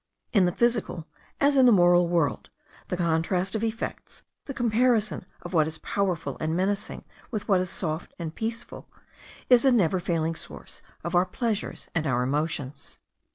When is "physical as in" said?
0.51-1.67